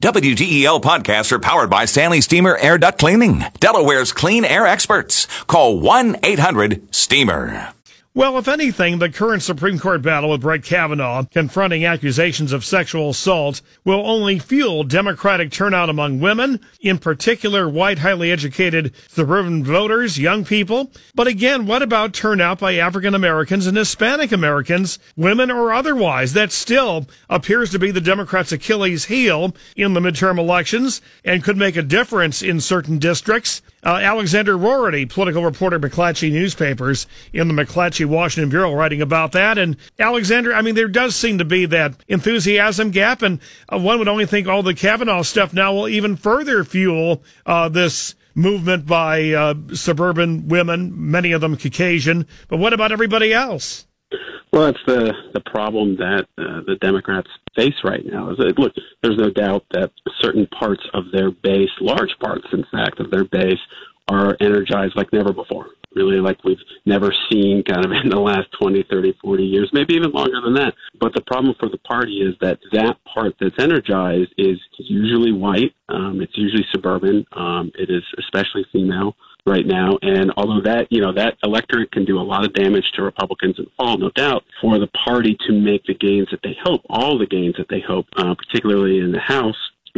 [0.00, 5.26] WDEL podcasts are powered by Stanley Steamer Air Duct Cleaning, Delaware's clean air experts.
[5.48, 7.74] Call 1-800-STEAMER.
[8.18, 13.10] Well, if anything, the current Supreme Court battle with Brett Kavanaugh confronting accusations of sexual
[13.10, 20.18] assault will only fuel Democratic turnout among women, in particular white, highly educated suburban voters,
[20.18, 20.90] young people.
[21.14, 26.32] But again, what about turnout by African Americans and Hispanic Americans, women or otherwise?
[26.32, 31.56] That still appears to be the Democrats' Achilles heel in the midterm elections and could
[31.56, 33.62] make a difference in certain districts.
[33.84, 39.58] Uh, Alexander Roarty, political reporter, McClatchy Newspapers, in the McClatchy Washington Bureau, writing about that.
[39.58, 43.40] And Alexander, I mean, there does seem to be that enthusiasm gap, and
[43.72, 47.68] uh, one would only think all the Kavanaugh stuff now will even further fuel uh,
[47.68, 52.26] this movement by uh, suburban women, many of them Caucasian.
[52.48, 53.86] But what about everybody else?
[54.52, 58.30] Well, that's the the problem that uh, the Democrats face right now.
[58.30, 58.72] Is that, look,
[59.02, 63.24] there's no doubt that certain parts of their base, large parts, in fact, of their
[63.24, 63.58] base,
[64.08, 65.66] are energized like never before.
[65.94, 69.94] Really, like we've never seen, kind of in the last 20, 30, 40 years, maybe
[69.94, 70.74] even longer than that.
[71.00, 75.74] But the problem for the party is that that part that's energized is usually white.
[75.88, 77.24] Um, it's usually suburban.
[77.32, 79.16] Um, it is especially female
[79.48, 79.98] right now.
[80.02, 83.58] And although that, you know, that electorate can do a lot of damage to Republicans
[83.58, 86.82] in the fall, no doubt, for the party to make the gains that they hope,
[86.90, 89.56] all the gains that they hope, uh, particularly in the House,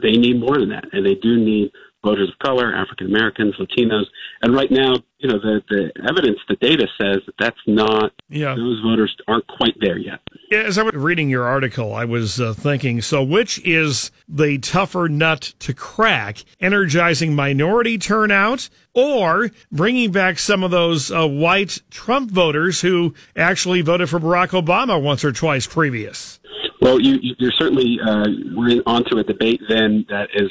[0.00, 0.84] they need more than that.
[0.92, 1.72] And they do need
[2.04, 4.04] voters of color, African Americans, Latinos.
[4.42, 8.54] And right now, you know, the, the evidence, the data says that that's not, yeah.
[8.54, 10.20] those voters aren't quite there yet.
[10.50, 15.08] As I was reading your article, I was uh, thinking, so which is the tougher
[15.08, 16.44] nut to crack?
[16.60, 23.80] Energizing minority turnout or bringing back some of those uh, white Trump voters who actually
[23.80, 26.40] voted for Barack Obama once or twice previous?
[26.80, 30.50] Well, you, you're certainly uh, we're onto a debate then that is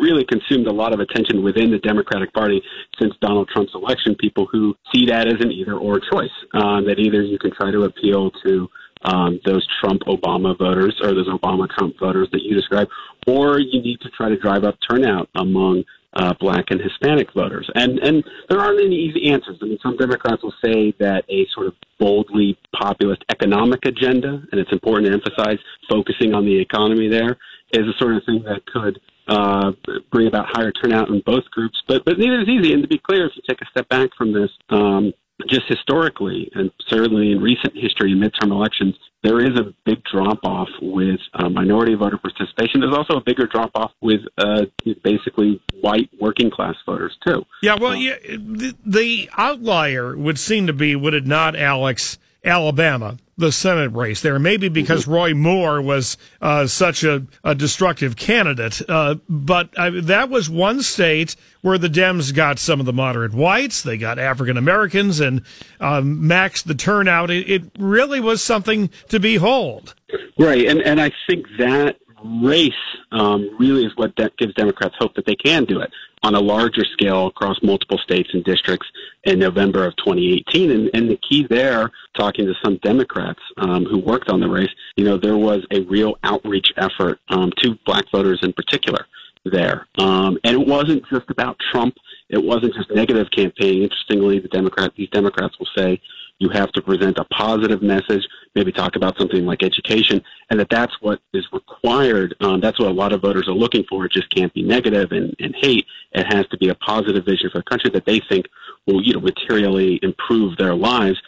[0.00, 2.62] really consumed a lot of attention within the Democratic Party
[3.00, 4.14] since Donald Trump's election.
[4.18, 7.70] People who see that as an either or choice, uh, that either you can try
[7.70, 8.68] to appeal to
[9.04, 12.90] um, those Trump Obama voters or those Obama Trump voters that you described,
[13.26, 15.84] or you need to try to drive up turnout among
[16.14, 17.68] uh, black and Hispanic voters.
[17.74, 19.58] And and there aren't any easy answers.
[19.62, 24.60] I mean, some Democrats will say that a sort of boldly populist economic agenda, and
[24.60, 25.58] it's important to emphasize
[25.88, 27.36] focusing on the economy there,
[27.72, 29.72] is the sort of thing that could uh,
[30.10, 31.82] bring about higher turnout in both groups.
[31.86, 32.72] But but neither is easy.
[32.72, 35.12] And to be clear, if you take a step back from this, um,
[35.48, 40.38] just historically, and certainly in recent history in midterm elections, there is a big drop
[40.44, 42.80] off with uh, minority voter participation.
[42.80, 44.66] There's also a bigger drop off with uh,
[45.02, 47.44] basically white working class voters too.
[47.62, 52.18] Yeah, well, yeah, the, the outlier would seem to be, would it not, Alex?
[52.44, 54.38] Alabama, the Senate race there.
[54.38, 55.12] Maybe because mm-hmm.
[55.12, 58.82] Roy Moore was uh, such a, a, destructive candidate.
[58.88, 63.32] Uh, but uh, that was one state where the Dems got some of the moderate
[63.32, 63.82] whites.
[63.82, 65.42] They got African Americans and
[65.80, 67.30] um, maxed the turnout.
[67.30, 69.94] It, it, really was something to behold.
[70.38, 70.66] Right.
[70.66, 72.72] And, and I think that race
[73.12, 75.90] um, really is what de- gives Democrats hope that they can do it
[76.22, 78.88] on a larger scale across multiple states and districts
[79.24, 80.70] in November of 2018.
[80.70, 84.70] And, and the key there, talking to some Democrats um, who worked on the race,
[84.96, 89.06] you know, there was a real outreach effort um, to black voters in particular
[89.44, 89.86] there.
[89.98, 91.96] Um, and it wasn't just about Trump.
[92.28, 93.84] It wasn't just negative campaigning.
[93.84, 96.00] Interestingly, the Democrat, these Democrats will say,
[96.38, 100.68] you have to present a positive message, maybe talk about something like education, and that
[100.70, 102.34] that's what is required.
[102.40, 104.04] Um, that's what a lot of voters are looking for.
[104.04, 105.86] It just can't be negative and, and hate.
[106.12, 108.46] It has to be a positive vision for the country that they think
[108.86, 111.20] will, you know, materially improve their lives.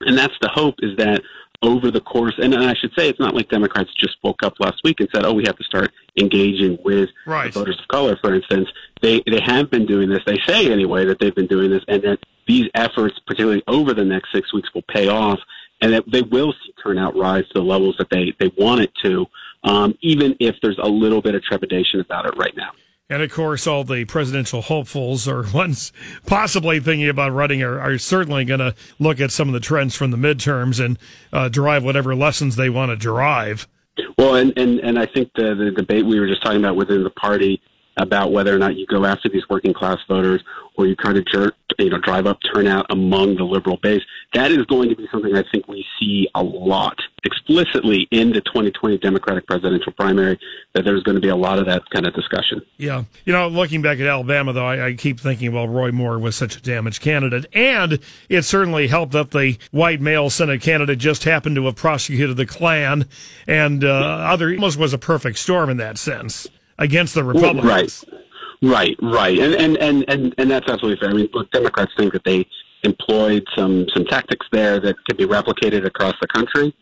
[0.00, 1.22] And that's the hope is that
[1.62, 4.80] over the course, and I should say, it's not like Democrats just woke up last
[4.82, 7.54] week and said, "Oh, we have to start engaging with right.
[7.54, 8.68] voters of color." For instance,
[9.00, 10.22] they they have been doing this.
[10.26, 14.04] They say anyway that they've been doing this, and that these efforts, particularly over the
[14.04, 15.38] next six weeks, will pay off,
[15.80, 18.92] and that they will see turnout rise to the levels that they they want it
[19.02, 19.26] to,
[19.64, 22.70] um, even if there's a little bit of trepidation about it right now.
[23.12, 25.92] And of course, all the presidential hopefuls or ones
[26.26, 29.94] possibly thinking about running are, are certainly going to look at some of the trends
[29.94, 30.98] from the midterms and
[31.32, 33.68] uh, derive whatever lessons they want to derive.
[34.16, 37.04] Well, and, and, and I think the, the debate we were just talking about within
[37.04, 37.60] the party
[37.96, 40.42] about whether or not you go after these working class voters
[40.76, 44.02] or you try to jerk, you know, drive up turnout among the liberal base.
[44.32, 48.40] That is going to be something I think we see a lot explicitly in the
[48.40, 50.38] 2020 Democratic presidential primary.
[50.72, 52.62] That there's going to be a lot of that kind of discussion.
[52.78, 56.18] Yeah, you know, looking back at Alabama, though, I, I keep thinking, well, Roy Moore
[56.18, 57.98] was such a damaged candidate, and
[58.28, 62.46] it certainly helped that the white male Senate candidate just happened to have prosecuted the
[62.46, 63.06] Klan,
[63.46, 66.48] and uh, other almost was a perfect storm in that sense.
[66.78, 67.64] Against the Republicans.
[67.64, 68.20] Right.
[68.64, 71.10] Right, right, and and and and, and that's absolutely fair.
[71.10, 72.46] I mean, look, Democrats think that they
[72.84, 76.72] employed some some tactics there that could be replicated across the country.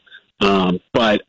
[0.41, 1.23] Um, but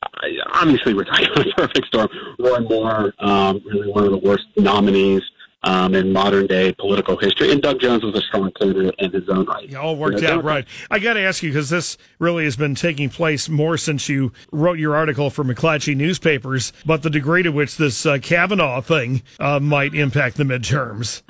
[0.54, 2.10] obviously, we're talking about a perfect storm.
[2.38, 5.22] Roy Moore, um, really one of the worst nominees
[5.64, 7.52] um, in modern day political history.
[7.52, 9.70] And Doug Jones was a strong candidate in his own right.
[9.70, 10.66] Yeah, all worked out right.
[10.90, 14.32] I got to ask you because this really has been taking place more since you
[14.52, 19.22] wrote your article for McClatchy newspapers, but the degree to which this uh, Kavanaugh thing
[19.40, 21.22] uh, might impact the midterms.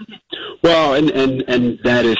[0.63, 2.17] Well, and, and, and that is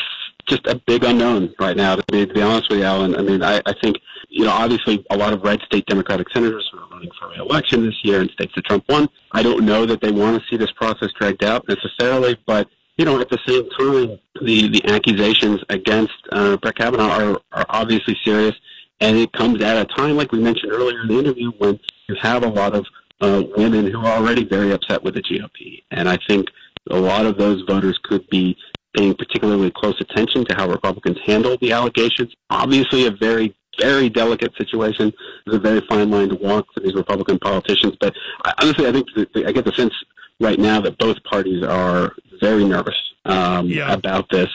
[0.48, 1.96] just a big unknown right now.
[1.96, 3.98] To be, to be honest with you, Alan, I mean, I, I think
[4.30, 6.69] you know obviously a lot of red state Democratic senators
[7.01, 9.09] running for re-election this year in states that Trump won.
[9.31, 12.68] I don't know that they want to see this process dragged out necessarily, but
[12.98, 17.65] you know, at the same time, the the accusations against uh, Brett Kavanaugh are are
[17.69, 18.56] obviously serious,
[19.00, 22.15] and it comes at a time, like we mentioned earlier in the interview, when you
[22.21, 22.86] have a lot of
[23.21, 26.50] uh, women who are already very upset with the GOP, and I think
[26.89, 28.57] a lot of those voters could be
[28.95, 32.33] paying particularly close attention to how Republicans handle the allegations.
[32.50, 35.13] Obviously, a very very delicate situation.
[35.45, 37.95] There's a very fine line to walk for these Republican politicians.
[38.00, 39.94] But I, honestly, I think the, I get the sense
[40.39, 43.94] right now that both parties are very nervous um, yeah.
[43.94, 44.50] about this.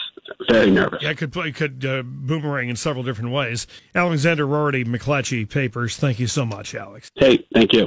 [0.50, 1.02] Very nervous.
[1.02, 3.66] Yeah, it could it could uh, boomerang in several different ways.
[3.94, 5.96] Alexander Roarty, McClatchy Papers.
[5.96, 7.12] Thank you so much, Alex.
[7.14, 7.84] Hey, thank you.